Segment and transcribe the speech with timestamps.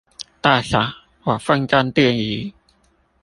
[0.41, 0.79] 大嫂，
[1.25, 2.51] 我奉上奠儀